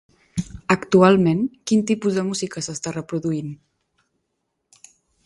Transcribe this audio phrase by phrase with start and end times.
[0.75, 3.53] Actualment quin tipus de música s'està reproduint?